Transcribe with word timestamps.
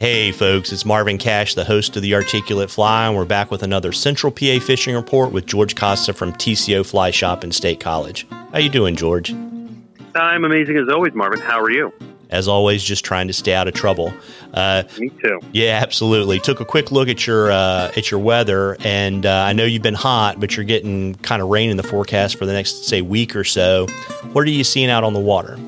Hey, 0.00 0.30
folks, 0.30 0.72
it's 0.72 0.84
Marvin 0.84 1.18
Cash, 1.18 1.54
the 1.56 1.64
host 1.64 1.96
of 1.96 2.02
The 2.02 2.14
Articulate 2.14 2.70
Fly, 2.70 3.08
and 3.08 3.16
we're 3.16 3.24
back 3.24 3.50
with 3.50 3.64
another 3.64 3.90
Central 3.90 4.30
PA 4.30 4.60
fishing 4.60 4.94
report 4.94 5.32
with 5.32 5.44
George 5.44 5.74
Costa 5.74 6.12
from 6.12 6.32
TCO 6.34 6.86
Fly 6.86 7.10
Shop 7.10 7.42
in 7.42 7.50
State 7.50 7.80
College. 7.80 8.24
How 8.52 8.58
you 8.58 8.68
doing, 8.68 8.94
George? 8.94 9.32
I'm 10.14 10.44
amazing 10.44 10.76
as 10.76 10.88
always, 10.88 11.14
Marvin. 11.14 11.40
How 11.40 11.60
are 11.60 11.70
you? 11.72 11.92
As 12.30 12.46
always, 12.46 12.84
just 12.84 13.04
trying 13.04 13.26
to 13.26 13.32
stay 13.32 13.54
out 13.54 13.66
of 13.66 13.74
trouble. 13.74 14.14
Uh, 14.54 14.84
Me 15.00 15.08
too. 15.08 15.40
Yeah, 15.50 15.80
absolutely. 15.82 16.38
Took 16.38 16.60
a 16.60 16.64
quick 16.64 16.92
look 16.92 17.08
at 17.08 17.26
your 17.26 17.50
uh, 17.50 17.90
at 17.96 18.12
your 18.12 18.20
weather, 18.20 18.76
and 18.84 19.26
uh, 19.26 19.46
I 19.48 19.52
know 19.52 19.64
you've 19.64 19.82
been 19.82 19.94
hot, 19.94 20.38
but 20.38 20.56
you're 20.56 20.64
getting 20.64 21.16
kind 21.16 21.42
of 21.42 21.48
rain 21.48 21.70
in 21.70 21.76
the 21.76 21.82
forecast 21.82 22.38
for 22.38 22.46
the 22.46 22.52
next 22.52 22.84
say 22.84 23.02
week 23.02 23.34
or 23.34 23.42
so. 23.42 23.88
What 24.32 24.46
are 24.46 24.50
you 24.50 24.62
seeing 24.62 24.90
out 24.90 25.02
on 25.02 25.12
the 25.12 25.20
water? 25.20 25.58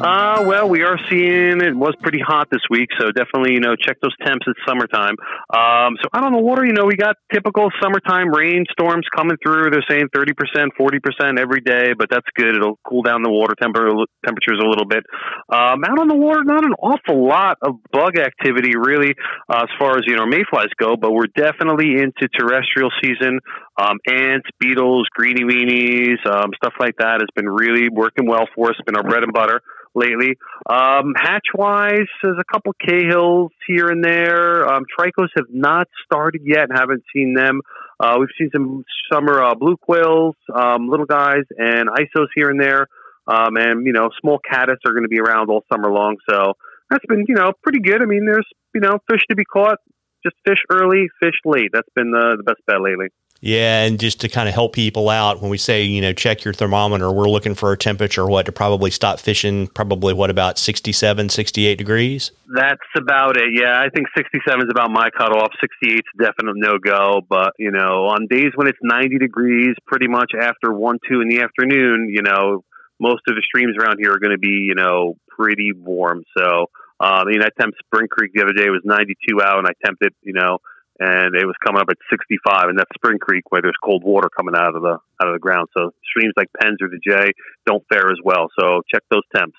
Uh, 0.00 0.42
well, 0.44 0.68
we 0.68 0.82
are 0.82 0.98
seeing 1.08 1.62
it 1.62 1.76
was 1.76 1.94
pretty 2.02 2.18
hot 2.18 2.48
this 2.50 2.62
week, 2.68 2.88
so 2.98 3.12
definitely, 3.12 3.52
you 3.52 3.60
know, 3.60 3.76
check 3.76 3.96
those 4.02 4.14
temps. 4.26 4.44
It's 4.44 4.58
summertime. 4.66 5.14
Um, 5.54 5.94
so 6.02 6.10
out 6.12 6.24
on 6.24 6.32
the 6.32 6.42
water, 6.42 6.66
you 6.66 6.72
know, 6.72 6.84
we 6.84 6.96
got 6.96 7.14
typical 7.32 7.70
summertime 7.80 8.34
rainstorms 8.34 9.06
coming 9.14 9.36
through. 9.40 9.70
They're 9.70 9.86
saying 9.88 10.08
30%, 10.10 10.74
40% 10.74 11.38
every 11.38 11.60
day, 11.60 11.94
but 11.96 12.08
that's 12.10 12.26
good. 12.34 12.56
It'll 12.56 12.78
cool 12.82 13.02
down 13.02 13.22
the 13.22 13.30
water 13.30 13.54
temper- 13.54 13.86
temperatures 14.26 14.58
a 14.60 14.66
little 14.66 14.84
bit. 14.84 15.06
Um, 15.48 15.84
out 15.86 16.00
on 16.00 16.08
the 16.08 16.16
water, 16.16 16.42
not 16.42 16.64
an 16.66 16.74
awful 16.74 17.28
lot 17.28 17.58
of 17.62 17.78
bug 17.92 18.18
activity, 18.18 18.74
really, 18.76 19.14
uh, 19.48 19.62
as 19.62 19.70
far 19.78 19.96
as, 19.96 20.02
you 20.08 20.16
know, 20.16 20.26
mayflies 20.26 20.74
go, 20.76 20.96
but 20.96 21.12
we're 21.12 21.30
definitely 21.36 22.02
into 22.02 22.26
terrestrial 22.36 22.90
season. 23.00 23.38
Um, 23.76 23.98
ants, 24.08 24.48
beetles, 24.60 25.06
greeny 25.12 25.42
weenies, 25.42 26.24
um, 26.30 26.50
stuff 26.56 26.74
like 26.78 26.96
that 26.98 27.20
has 27.20 27.28
been 27.34 27.48
really 27.48 27.88
working 27.88 28.26
well 28.26 28.46
for 28.54 28.70
us. 28.70 28.76
Been 28.86 28.96
our 28.96 29.02
bread 29.02 29.24
and 29.24 29.32
butter 29.32 29.62
lately. 29.94 30.36
Um, 30.68 31.14
hatch 31.16 31.46
wise, 31.54 32.08
there's 32.22 32.38
a 32.38 32.52
couple 32.52 32.72
Cahills 32.74 33.50
here 33.66 33.88
and 33.88 34.04
there. 34.04 34.66
Um, 34.68 34.84
Tricos 34.98 35.28
have 35.36 35.46
not 35.50 35.88
started 36.04 36.42
yet. 36.44 36.68
Haven't 36.72 37.02
seen 37.14 37.34
them. 37.34 37.60
Uh, 37.98 38.16
we've 38.18 38.28
seen 38.38 38.50
some 38.54 38.84
summer 39.12 39.42
uh, 39.42 39.54
blue 39.54 39.76
quills, 39.76 40.34
um, 40.54 40.88
little 40.88 41.06
guys, 41.06 41.44
and 41.56 41.88
isos 41.88 42.26
here 42.34 42.50
and 42.50 42.60
there. 42.60 42.86
Um, 43.26 43.56
and 43.56 43.86
you 43.86 43.92
know, 43.92 44.10
small 44.20 44.38
caddis 44.38 44.78
are 44.86 44.92
going 44.92 45.04
to 45.04 45.08
be 45.08 45.20
around 45.20 45.48
all 45.48 45.64
summer 45.72 45.90
long. 45.90 46.16
So 46.28 46.54
that's 46.90 47.04
been 47.06 47.24
you 47.28 47.34
know 47.34 47.52
pretty 47.62 47.80
good. 47.80 48.02
I 48.02 48.06
mean, 48.06 48.26
there's 48.26 48.46
you 48.74 48.80
know 48.80 48.98
fish 49.10 49.22
to 49.30 49.36
be 49.36 49.44
caught. 49.44 49.78
Just 50.24 50.36
fish 50.46 50.58
early, 50.70 51.06
fish 51.22 51.34
late. 51.44 51.70
That's 51.72 51.88
been 51.94 52.10
the, 52.10 52.36
the 52.38 52.42
best 52.44 52.60
bet 52.66 52.80
lately. 52.80 53.08
Yeah, 53.44 53.84
and 53.84 54.00
just 54.00 54.22
to 54.22 54.30
kind 54.30 54.48
of 54.48 54.54
help 54.54 54.72
people 54.72 55.10
out, 55.10 55.42
when 55.42 55.50
we 55.50 55.58
say, 55.58 55.82
you 55.82 56.00
know, 56.00 56.14
check 56.14 56.46
your 56.46 56.54
thermometer, 56.54 57.12
we're 57.12 57.28
looking 57.28 57.54
for 57.54 57.72
a 57.72 57.76
temperature, 57.76 58.26
what, 58.26 58.46
to 58.46 58.52
probably 58.52 58.90
stop 58.90 59.20
fishing, 59.20 59.66
probably 59.66 60.14
what, 60.14 60.30
about 60.30 60.58
67, 60.58 61.28
68 61.28 61.76
degrees? 61.76 62.32
That's 62.48 62.80
about 62.96 63.36
it. 63.36 63.50
Yeah, 63.52 63.78
I 63.78 63.90
think 63.94 64.06
67 64.16 64.60
is 64.60 64.68
about 64.70 64.90
my 64.90 65.10
cutoff. 65.10 65.50
68 65.60 65.92
is 65.92 66.02
definitely 66.18 66.62
no 66.62 66.78
go. 66.78 67.20
But, 67.28 67.52
you 67.58 67.70
know, 67.70 68.08
on 68.08 68.28
days 68.30 68.52
when 68.54 68.66
it's 68.66 68.78
90 68.82 69.18
degrees, 69.18 69.76
pretty 69.86 70.08
much 70.08 70.32
after 70.34 70.72
1, 70.72 70.98
2 71.06 71.20
in 71.20 71.28
the 71.28 71.42
afternoon, 71.42 72.08
you 72.08 72.22
know, 72.22 72.64
most 72.98 73.24
of 73.28 73.34
the 73.34 73.42
streams 73.44 73.76
around 73.78 73.98
here 74.00 74.12
are 74.12 74.20
going 74.20 74.32
to 74.32 74.38
be, 74.38 74.64
you 74.66 74.74
know, 74.74 75.18
pretty 75.28 75.72
warm. 75.76 76.24
So, 76.34 76.70
um, 76.98 77.28
you 77.28 77.40
know, 77.40 77.44
I 77.44 77.62
temped 77.62 77.76
Spring 77.84 78.08
Creek 78.08 78.30
the 78.34 78.40
other 78.40 78.54
day. 78.54 78.64
It 78.64 78.70
was 78.70 78.80
92 78.86 79.42
out, 79.42 79.58
and 79.58 79.66
I 79.66 79.72
tempted, 79.84 80.14
you 80.22 80.32
know, 80.32 80.60
and 80.98 81.34
it 81.34 81.44
was 81.44 81.56
coming 81.64 81.80
up 81.80 81.88
at 81.90 81.96
65, 82.10 82.68
and 82.68 82.78
that's 82.78 82.90
Spring 82.94 83.18
Creek 83.18 83.50
where 83.50 83.62
there's 83.62 83.76
cold 83.82 84.04
water 84.04 84.28
coming 84.34 84.54
out 84.56 84.76
of 84.76 84.82
the 84.82 84.98
out 85.20 85.28
of 85.28 85.32
the 85.32 85.40
ground. 85.40 85.68
So 85.76 85.90
streams 86.08 86.32
like 86.36 86.48
Penns 86.60 86.78
or 86.80 86.88
the 86.88 87.00
Jay 87.04 87.32
don't 87.66 87.84
fare 87.92 88.10
as 88.10 88.18
well. 88.22 88.48
So 88.58 88.82
check 88.92 89.02
those 89.10 89.24
temps. 89.34 89.56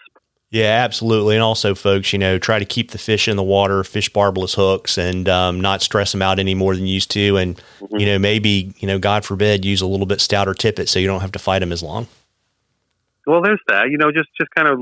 Yeah, 0.52 0.83
absolutely. 0.86 1.36
And 1.36 1.44
also, 1.44 1.75
folks, 1.75 2.13
you 2.13 2.19
know, 2.19 2.38
try 2.38 2.59
to 2.59 2.66
keep 2.66 2.91
the 2.91 2.97
fish 2.97 3.28
in 3.28 3.36
the 3.36 3.44
water, 3.44 3.83
fish 3.83 4.08
barbless 4.08 4.53
hooks, 4.53 4.97
and 4.97 5.28
um, 5.28 5.59
not 5.59 5.81
stress 5.81 6.13
them 6.13 6.22
out 6.22 6.39
any 6.39 6.56
more 6.56 6.75
than 6.75 6.86
you 6.86 6.94
used 6.94 7.11
to. 7.11 7.36
And, 7.36 7.57
mm-hmm. 7.57 7.97
you 7.97 8.06
know, 8.06 8.19
maybe, 8.19 8.74
you 8.78 8.88
know, 8.88 8.97
God 8.97 9.25
forbid, 9.25 9.66
use 9.66 9.81
a 9.81 9.88
little 9.88 10.06
bit 10.06 10.22
stouter 10.22 10.53
tippet 10.53 10.88
so 10.88 11.00
you 11.00 11.07
don't 11.07 11.19
have 11.19 11.34
to 11.34 11.40
fight 11.40 11.59
them 11.59 11.74
as 11.74 11.84
long. 11.84 12.07
Well, 13.28 13.41
there's 13.41 13.59
that. 13.68 13.90
You 13.90 13.97
know, 13.97 14.12
just 14.12 14.29
just 14.40 14.50
kind 14.56 14.69
of 14.69 14.79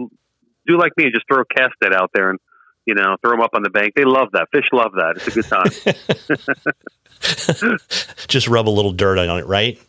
do 0.67 0.77
like 0.77 0.91
me 0.97 1.05
and 1.05 1.13
just 1.13 1.25
throw 1.27 1.41
a 1.41 1.45
cast 1.45 1.73
net 1.81 1.93
out 1.93 2.11
there 2.13 2.29
and 2.29 2.39
you 2.85 2.95
know, 2.95 3.15
throw 3.21 3.31
them 3.31 3.41
up 3.41 3.51
on 3.53 3.63
the 3.63 3.69
bank. 3.69 3.93
They 3.95 4.05
love 4.05 4.29
that. 4.33 4.47
Fish 4.51 4.65
love 4.71 4.93
that. 4.93 5.15
It's 5.17 5.27
a 5.27 5.31
good 5.31 5.45
time. 5.45 5.71
Just 8.27 8.47
rub 8.47 8.67
a 8.67 8.71
little 8.71 8.91
dirt 8.91 9.17
on 9.17 9.39
it, 9.39 9.45
right? 9.45 9.79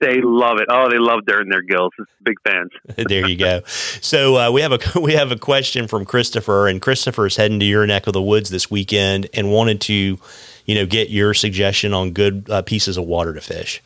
They 0.00 0.20
love 0.22 0.58
it. 0.58 0.66
Oh, 0.70 0.88
they 0.88 0.98
love 0.98 1.26
dirt 1.26 1.42
in 1.42 1.48
their 1.48 1.62
gills. 1.62 1.92
It's 1.98 2.10
big 2.22 2.36
fans. 2.42 2.70
there 3.08 3.28
you 3.28 3.36
go. 3.36 3.62
So 3.66 4.36
uh, 4.36 4.50
we 4.50 4.62
have 4.62 4.72
a 4.72 4.78
we 5.00 5.12
have 5.12 5.30
a 5.30 5.36
question 5.36 5.88
from 5.88 6.04
Christopher, 6.04 6.68
and 6.68 6.80
Christopher 6.80 7.26
is 7.26 7.36
heading 7.36 7.60
to 7.60 7.66
your 7.66 7.86
neck 7.86 8.06
of 8.06 8.12
the 8.12 8.22
woods 8.22 8.50
this 8.50 8.70
weekend 8.70 9.28
and 9.34 9.50
wanted 9.50 9.80
to, 9.82 10.18
you 10.64 10.74
know, 10.74 10.86
get 10.86 11.10
your 11.10 11.34
suggestion 11.34 11.92
on 11.92 12.12
good 12.12 12.48
uh, 12.50 12.62
pieces 12.62 12.96
of 12.96 13.04
water 13.04 13.34
to 13.34 13.40
fish. 13.40 13.82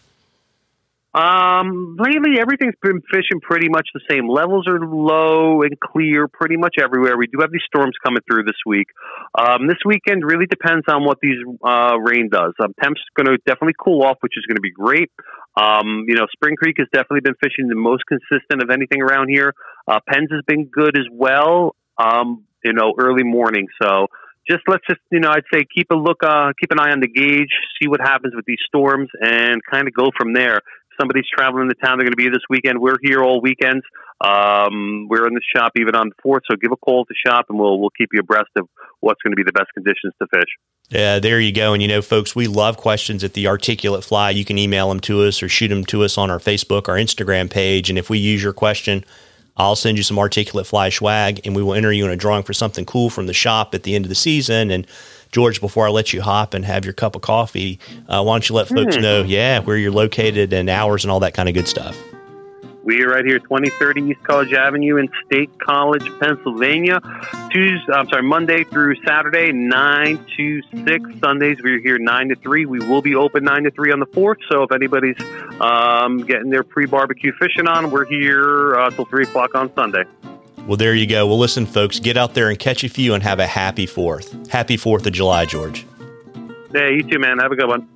Um, 1.14 1.96
lately, 1.98 2.38
everything's 2.38 2.76
been 2.82 3.00
fishing 3.10 3.40
pretty 3.40 3.68
much 3.70 3.88
the 3.94 4.00
same. 4.10 4.28
Levels 4.28 4.68
are 4.68 4.78
low 4.78 5.62
and 5.62 5.78
clear 5.80 6.28
pretty 6.28 6.56
much 6.56 6.76
everywhere. 6.78 7.16
We 7.16 7.26
do 7.26 7.38
have 7.40 7.50
these 7.50 7.64
storms 7.66 7.94
coming 8.04 8.20
through 8.30 8.44
this 8.44 8.60
week. 8.66 8.88
Um, 9.34 9.66
this 9.66 9.78
weekend 9.86 10.22
really 10.22 10.44
depends 10.46 10.84
on 10.86 11.04
what 11.04 11.18
these 11.22 11.38
uh, 11.64 11.96
rain 11.98 12.28
does. 12.30 12.52
Um, 12.62 12.74
temps 12.82 13.00
going 13.16 13.26
to 13.26 13.38
definitely 13.46 13.74
cool 13.82 14.02
off, 14.02 14.18
which 14.20 14.34
is 14.36 14.44
going 14.44 14.56
to 14.56 14.62
be 14.62 14.70
great. 14.70 15.10
Um, 15.56 16.04
you 16.06 16.14
know, 16.14 16.26
Spring 16.30 16.56
Creek 16.56 16.76
has 16.78 16.88
definitely 16.92 17.20
been 17.20 17.36
fishing 17.42 17.68
the 17.68 17.74
most 17.74 18.04
consistent 18.06 18.62
of 18.62 18.70
anything 18.70 19.00
around 19.00 19.28
here. 19.28 19.54
Uh, 19.88 20.00
Penns 20.06 20.28
has 20.30 20.42
been 20.46 20.66
good 20.66 20.98
as 20.98 21.06
well. 21.10 21.74
Um, 21.96 22.44
you 22.62 22.74
know, 22.74 22.92
early 22.98 23.24
morning. 23.24 23.66
So 23.82 24.08
just 24.48 24.62
let's 24.68 24.84
just 24.88 25.00
you 25.10 25.20
know 25.20 25.30
I'd 25.30 25.44
say 25.52 25.64
keep 25.74 25.90
a 25.90 25.96
look, 25.96 26.22
uh, 26.22 26.52
keep 26.60 26.70
an 26.70 26.78
eye 26.78 26.92
on 26.92 27.00
the 27.00 27.08
gauge, 27.08 27.52
see 27.80 27.88
what 27.88 28.00
happens 28.00 28.34
with 28.36 28.44
these 28.44 28.60
storms, 28.66 29.08
and 29.20 29.60
kind 29.64 29.88
of 29.88 29.94
go 29.94 30.10
from 30.16 30.32
there 30.34 30.60
somebody's 30.98 31.26
traveling 31.32 31.68
to 31.68 31.74
town, 31.74 31.98
they're 31.98 32.06
going 32.06 32.12
to 32.12 32.16
be 32.16 32.28
this 32.28 32.44
weekend. 32.48 32.80
We're 32.80 32.98
here 33.02 33.22
all 33.22 33.40
weekends. 33.40 33.84
Um, 34.20 35.06
we're 35.08 35.26
in 35.26 35.34
the 35.34 35.40
shop 35.54 35.72
even 35.78 35.94
on 35.94 36.08
the 36.08 36.14
fourth, 36.22 36.42
so 36.50 36.56
give 36.56 36.72
a 36.72 36.76
call 36.76 37.04
to 37.04 37.08
the 37.08 37.30
shop, 37.30 37.46
and 37.48 37.58
we'll 37.58 37.78
we'll 37.78 37.90
keep 37.90 38.08
you 38.12 38.20
abreast 38.20 38.50
of 38.56 38.68
what's 39.00 39.22
going 39.22 39.32
to 39.32 39.36
be 39.36 39.44
the 39.44 39.52
best 39.52 39.68
conditions 39.74 40.12
to 40.20 40.26
fish. 40.28 40.50
Yeah, 40.88 41.18
there 41.18 41.38
you 41.38 41.52
go. 41.52 41.72
And 41.72 41.82
you 41.82 41.88
know, 41.88 42.02
folks, 42.02 42.34
we 42.34 42.48
love 42.48 42.76
questions 42.76 43.22
at 43.22 43.34
the 43.34 43.46
Articulate 43.46 44.02
Fly. 44.02 44.30
You 44.30 44.44
can 44.44 44.58
email 44.58 44.88
them 44.88 45.00
to 45.00 45.22
us 45.22 45.42
or 45.42 45.48
shoot 45.48 45.68
them 45.68 45.84
to 45.86 46.02
us 46.02 46.18
on 46.18 46.30
our 46.30 46.38
Facebook, 46.38 46.88
our 46.88 46.96
Instagram 46.96 47.50
page, 47.50 47.90
and 47.90 47.98
if 47.98 48.10
we 48.10 48.18
use 48.18 48.42
your 48.42 48.52
question. 48.52 49.04
I'll 49.60 49.74
send 49.74 49.96
you 49.96 50.04
some 50.04 50.20
articulate 50.20 50.68
fly 50.68 50.88
swag 50.88 51.40
and 51.44 51.56
we 51.56 51.64
will 51.64 51.74
enter 51.74 51.92
you 51.92 52.04
in 52.04 52.12
a 52.12 52.16
drawing 52.16 52.44
for 52.44 52.52
something 52.52 52.84
cool 52.84 53.10
from 53.10 53.26
the 53.26 53.34
shop 53.34 53.74
at 53.74 53.82
the 53.82 53.96
end 53.96 54.04
of 54.04 54.08
the 54.08 54.14
season. 54.14 54.70
And 54.70 54.86
George, 55.32 55.60
before 55.60 55.86
I 55.86 55.90
let 55.90 56.12
you 56.12 56.22
hop 56.22 56.54
and 56.54 56.64
have 56.64 56.84
your 56.84 56.94
cup 56.94 57.16
of 57.16 57.22
coffee, 57.22 57.78
uh, 58.08 58.22
why 58.22 58.34
don't 58.34 58.48
you 58.48 58.54
let 58.54 58.68
folks 58.68 58.96
hmm. 58.96 59.02
know, 59.02 59.22
yeah, 59.22 59.60
where 59.60 59.76
you're 59.76 59.92
located 59.92 60.52
and 60.52 60.68
hours 60.68 61.04
and 61.04 61.10
all 61.10 61.20
that 61.20 61.34
kind 61.34 61.48
of 61.48 61.54
good 61.54 61.68
stuff? 61.68 61.96
We 62.88 63.02
are 63.02 63.10
right 63.10 63.24
here, 63.26 63.38
2030 63.38 64.12
East 64.12 64.22
College 64.22 64.54
Avenue 64.54 64.96
in 64.96 65.10
State 65.26 65.50
College, 65.58 66.10
Pennsylvania. 66.20 67.00
Tuesday, 67.50 67.92
I'm 67.92 68.08
sorry, 68.08 68.22
Monday 68.22 68.64
through 68.64 68.94
Saturday, 69.06 69.52
9 69.52 70.26
to 70.38 70.62
6. 70.62 71.20
Sundays, 71.20 71.58
we're 71.62 71.80
here 71.80 71.98
9 71.98 72.28
to 72.30 72.36
3. 72.36 72.64
We 72.64 72.78
will 72.78 73.02
be 73.02 73.14
open 73.14 73.44
9 73.44 73.64
to 73.64 73.70
3 73.72 73.92
on 73.92 74.00
the 74.00 74.06
4th. 74.06 74.38
So 74.50 74.62
if 74.62 74.72
anybody's 74.72 75.20
um, 75.60 76.24
getting 76.24 76.48
their 76.48 76.64
pre 76.64 76.86
barbecue 76.86 77.32
fishing 77.38 77.68
on, 77.68 77.90
we're 77.90 78.06
here 78.06 78.76
uh, 78.76 78.88
till 78.88 79.04
3 79.04 79.24
o'clock 79.24 79.54
on 79.54 79.70
Sunday. 79.74 80.04
Well, 80.68 80.76
there 80.76 80.94
you 80.94 81.06
go. 81.06 81.26
Well, 81.26 81.38
listen, 81.38 81.64
folks, 81.64 81.98
get 81.98 82.18
out 82.18 82.34
there 82.34 82.50
and 82.50 82.58
catch 82.58 82.84
a 82.84 82.90
few 82.90 83.14
and 83.14 83.22
have 83.22 83.38
a 83.38 83.46
happy 83.46 83.86
4th. 83.86 84.48
Happy 84.48 84.76
4th 84.76 85.06
of 85.06 85.14
July, 85.14 85.46
George. 85.46 85.86
Yeah, 86.74 86.90
you 86.90 87.02
too, 87.02 87.18
man. 87.18 87.38
Have 87.38 87.52
a 87.52 87.56
good 87.56 87.68
one. 87.68 87.88